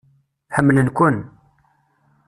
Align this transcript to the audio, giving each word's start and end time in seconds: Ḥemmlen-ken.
Ḥemmlen-ken. 0.55 1.17